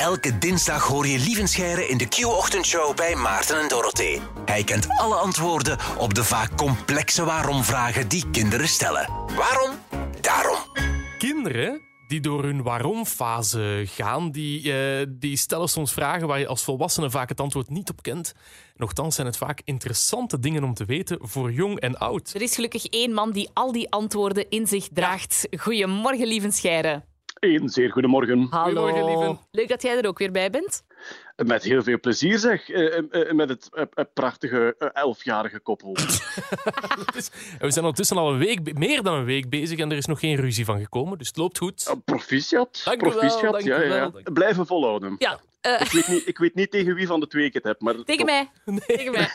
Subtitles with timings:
[0.00, 4.20] Elke dinsdag hoor je Lievenscheire in de Q-ochtendshow bij Maarten en Dorothee.
[4.44, 9.08] Hij kent alle antwoorden op de vaak complexe waarom-vragen die kinderen stellen.
[9.36, 9.70] Waarom?
[10.20, 10.58] Daarom.
[11.18, 16.64] Kinderen die door hun waarom-fase gaan, die, eh, die stellen soms vragen waar je als
[16.64, 18.34] volwassene vaak het antwoord niet op kent.
[18.74, 22.30] Nochtans zijn het vaak interessante dingen om te weten voor jong en oud.
[22.34, 25.46] Er is gelukkig één man die al die antwoorden in zich draagt.
[25.58, 27.08] Goedemorgen, lieve Scheire.
[27.40, 28.46] Een zeer goedemorgen.
[28.50, 28.82] Hallo.
[28.86, 29.38] Goedemorgen, lieve.
[29.50, 30.82] Leuk dat jij er ook weer bij bent.
[31.36, 33.70] Met heel veel plezier zeg, eh, eh, eh, met het
[34.14, 35.92] prachtige elfjarige koppel.
[37.58, 40.20] We zijn ondertussen al een week, meer dan een week bezig en er is nog
[40.20, 41.86] geen ruzie van gekomen, dus het loopt goed.
[41.88, 43.52] Ah, proficiat, Dank u wel, proficiat.
[43.52, 44.10] dank ja, u ja, wel, ja.
[44.10, 44.32] dank u.
[44.32, 45.14] Blijven volhouden.
[45.18, 47.80] Ja, Ik, weet niet, ik weet niet tegen wie van de twee ik het heb,
[47.80, 48.50] maar tegen mij.
[48.86, 49.30] Tegen mij.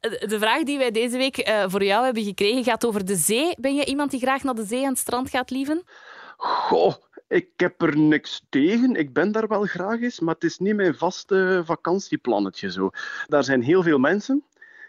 [0.00, 3.54] De vraag die wij deze week eh, voor jou hebben gekregen gaat over de zee.
[3.58, 5.84] Ben je iemand die graag naar de zee en het strand gaat, lieven?
[6.36, 6.94] Goh,
[7.28, 8.94] ik heb er niks tegen.
[8.94, 12.90] Ik ben daar wel graag eens, maar het is niet mijn vaste vakantieplannetje zo.
[13.26, 14.44] Daar zijn heel veel mensen.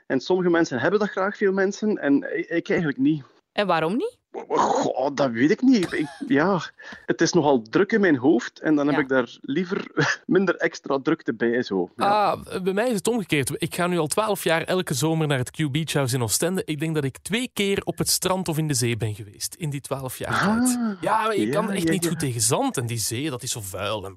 [0.08, 1.98] En sommige mensen hebben dat graag, veel mensen.
[1.98, 3.24] En ik ik eigenlijk niet.
[3.54, 4.18] En waarom niet?
[4.48, 5.92] Goh, dat weet ik niet.
[5.94, 6.62] Ik, ja,
[7.06, 9.02] het is nogal druk in mijn hoofd en dan heb Ja.
[9.02, 9.88] ik daar liever
[10.26, 11.64] minder extra drukte bij.
[11.64, 11.90] Zo.
[11.96, 12.06] Ja.
[12.32, 13.52] Ah, bij mij is het omgekeerd.
[13.62, 16.62] Ik ga nu al twaalf jaar elke zomer naar het Q Beach House in Oostende.
[16.66, 19.56] Ik denk dat ik twee keer op het strand of in de zee ben geweest
[19.56, 20.78] in die twaalf jaar tijd.
[20.80, 22.10] Ah, Ja, maar je ja, kan echt ja, niet ja.
[22.10, 24.16] goed tegen zand en die zee, dat is zo vuil en.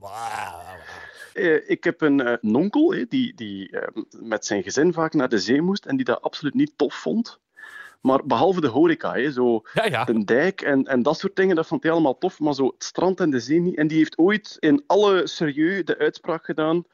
[1.33, 5.13] Eh, ik heb een, eh, een onkel hè, die, die eh, met zijn gezin vaak
[5.15, 7.39] naar de zee moest en die dat absoluut niet tof vond.
[8.07, 10.05] Maar behalve de horeca, hè, zo Ja, ja.
[10.05, 12.39] de dijk en, en dat soort dingen, dat vond hij allemaal tof.
[12.41, 13.77] Maar zo het strand en de zee niet.
[13.77, 16.85] En die heeft ooit in alle serieus de uitspraak gedaan: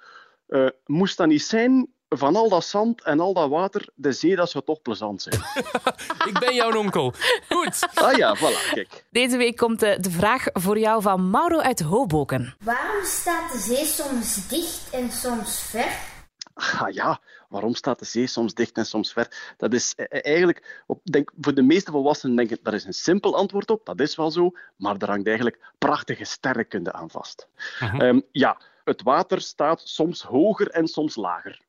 [0.47, 4.37] eh, moest dat niet zijn van al dat zand en al dat water, de zee,
[4.37, 5.41] dat zou toch plezant zijn.
[6.31, 7.15] Ik ben jouw onkel.
[7.49, 7.89] Goed.
[7.95, 9.05] ah ja, voilà, kijk.
[9.11, 12.55] Deze week komt de, de vraag voor jou van Mauro uit Hoboken.
[12.65, 16.12] Waarom staat de zee soms dicht en soms ver?
[16.83, 19.55] Ah ja, waarom staat de zee soms dicht en soms ver?
[19.57, 22.93] Dat is eh, eigenlijk, op, denk, voor de meeste volwassenen denk ik, daar is een
[22.93, 27.49] simpel antwoord op, dat is wel zo, maar daar hangt eigenlijk prachtige sterrenkunde aan vast.
[27.79, 31.61] Ehm, ja, het water staat soms hoger en soms lager.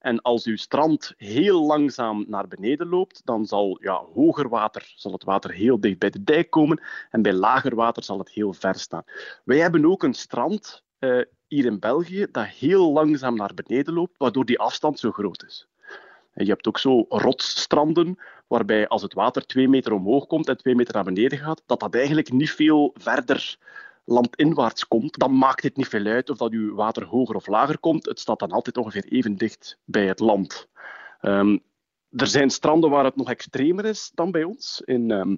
[0.00, 5.12] En als uw strand heel langzaam naar beneden loopt, dan zal ja, hoger water, zal
[5.12, 8.52] het water heel dicht bij de dijk komen en bij lager water zal het heel
[8.52, 9.04] ver staan.
[9.44, 14.18] Wij hebben ook een strand eh, hier in België dat heel langzaam naar beneden loopt,
[14.18, 15.68] waardoor die afstand zo groot is.
[16.32, 20.56] En je hebt ook zo rotsstranden, waarbij als het water twee meter omhoog komt en
[20.56, 23.58] twee meter naar beneden gaat, dat dat eigenlijk niet veel verder
[24.04, 25.18] landinwaarts komt.
[25.18, 28.06] Dan maakt het niet veel uit of dat uw water hoger of lager komt.
[28.06, 30.68] Het staat dan altijd ongeveer even dicht bij het land.
[31.20, 31.58] Ehm,
[32.10, 34.82] er zijn stranden waar het nog extremer is dan bij ons.
[34.84, 35.36] In ehm,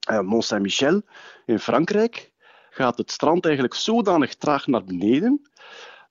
[0.00, 1.02] eh, Mont Saint-Michel
[1.46, 2.32] in Frankrijk
[2.70, 5.50] gaat het strand eigenlijk zodanig traag naar beneden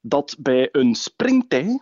[0.01, 1.81] dat bij een springtij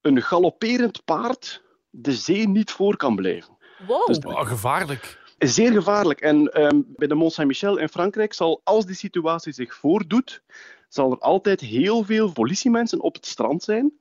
[0.00, 3.56] een galopperend paard de zee niet voor kan blijven.
[3.86, 4.06] Wow.
[4.06, 5.22] Dus- Oh, gevaarlijk.
[5.38, 6.20] Zeer gevaarlijk.
[6.20, 10.42] En ehm, bij de Mont Saint-Michel in Frankrijk zal, als die situatie zich voordoet,
[10.88, 13.92] zal er altijd heel veel politiemensen op het strand zijn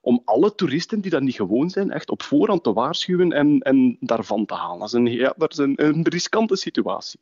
[0.00, 3.96] om alle toeristen die dat niet gewoon zijn, echt op voorhand te waarschuwen en, en
[4.00, 4.78] daarvan te halen.
[4.78, 7.20] Dat is, een, ja, dat is een, een riskante situatie.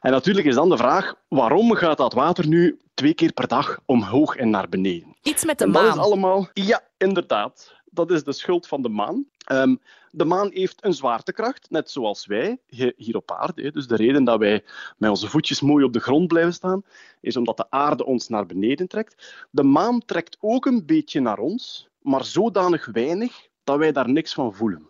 [0.00, 3.80] En natuurlijk is dan de vraag, waarom gaat dat water nu twee keer per dag
[3.84, 5.16] omhoog en naar beneden?
[5.22, 5.92] Iets met de En dat maan.
[5.92, 6.48] is allemaal...
[6.52, 7.78] Ja, inderdaad.
[7.92, 9.24] Dat is de schuld van de maan.
[9.44, 9.76] Ehm,
[10.10, 13.62] de maan heeft een zwaartekracht, net zoals wij hi- hier op aarde.
[13.62, 13.70] hè.
[13.70, 14.64] Dus de reden dat wij
[14.96, 16.82] met onze voetjes mooi op de grond blijven staan,
[17.20, 19.46] is omdat de aarde ons naar beneden trekt.
[19.50, 24.34] De maan trekt ook een beetje naar ons, maar zodanig weinig dat wij daar niks
[24.34, 24.88] van voelen.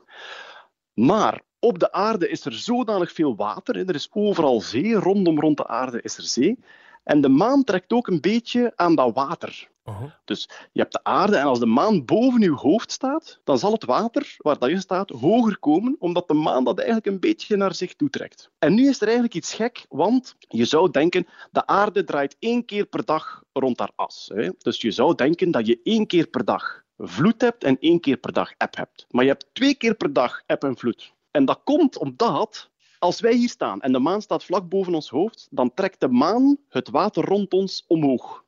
[0.93, 5.57] Maar op de aarde is er zodanig veel water, er is overal zee, rondom rond
[5.57, 6.59] de aarde is er zee.
[7.05, 9.69] En de maan trekt ook een beetje aan dat water.
[10.25, 13.73] Dus je hebt de aarde en als de maan boven je hoofd staat, dan zal
[13.73, 17.57] het water waar dat je staat hoger komen, omdat de maan dat eigenlijk een beetje
[17.57, 18.51] naar zich toe trekt.
[18.59, 22.65] En nu is er eigenlijk iets gek, want je zou denken, de aarde draait één
[22.65, 24.31] keer per dag rond haar as.
[24.35, 24.51] Hè?
[24.59, 28.17] Dus je zou denken dat je één keer per dag vloed hebt en één keer
[28.17, 29.07] per dag eb hebt.
[29.11, 31.13] Maar je hebt twee keer per dag eb en vloed.
[31.31, 35.09] En dat komt omdat als wij hier staan en de maan staat vlak boven ons
[35.09, 38.45] hoofd, dan trekt de maan het water rond ons omhoog.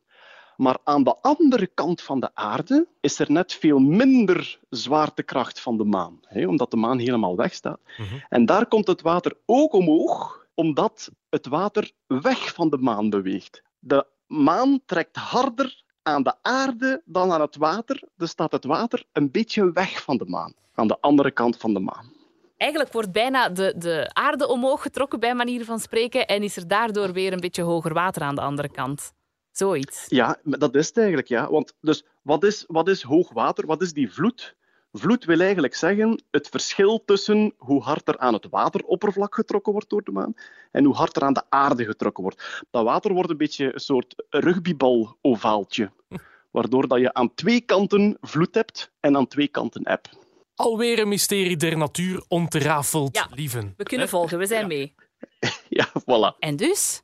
[0.56, 5.76] Maar aan de andere kant van de aarde is er net veel minder zwaartekracht van
[5.76, 7.80] de maan, hè, omdat de maan helemaal weg staat.
[8.28, 13.62] En daar komt het water ook omhoog, omdat het water weg van de maan beweegt.
[13.78, 19.04] De maan trekt harder aan de aarde dan aan het water, dus staat het water
[19.12, 22.12] een beetje weg van de maan, aan de andere kant van de maan.
[22.56, 26.68] Eigenlijk wordt bijna de, de aarde omhoog getrokken, bij manier van spreken, en is er
[26.68, 29.12] daardoor weer een beetje hoger water aan de andere kant.
[29.50, 30.04] Zoiets.
[30.08, 31.50] Ja, dat is het eigenlijk, ja.
[31.50, 33.66] Want dus, wat is, wat is hoogwater?
[33.66, 34.56] Wat is die vloed?
[34.92, 39.88] Vloed wil eigenlijk zeggen het verschil tussen hoe hard er aan het wateroppervlak getrokken wordt
[39.90, 40.34] door de maan
[40.70, 42.64] en hoe hard er aan de aarde getrokken wordt.
[42.70, 45.92] Dat water wordt een beetje een soort rugbybal-ovaaltje,
[46.50, 50.08] waardoor dat je aan twee kanten vloed hebt en aan twee kanten eb.
[50.54, 53.28] Alweer een mysterie der natuur ontrafeld, Ja.
[53.34, 53.74] lieven.
[53.76, 54.94] We kunnen volgen, we zijn mee.
[55.68, 56.38] Ja, voilà.
[56.38, 57.02] En dus?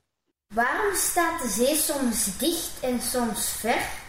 [0.55, 4.07] Waarom staat de zee soms dicht en soms ver?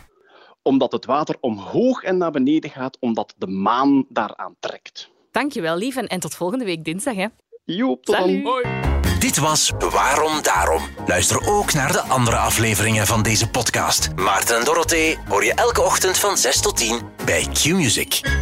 [0.62, 5.10] Omdat het water omhoog en naar beneden gaat, omdat de maan daaraan trekt.
[5.32, 6.08] Dankjewel, lieven.
[6.08, 7.28] En tot volgende week dinsdag, hè.
[7.66, 8.42] Joep, tot dan.
[8.44, 8.66] Hoi.
[9.20, 10.82] Dit was Waarom Daarom.
[11.06, 14.10] Luister ook naar de andere afleveringen van deze podcast.
[14.16, 18.39] Maarten en Dorothee hoor je elke ochtend van 6 tot 10 bij Q-Music.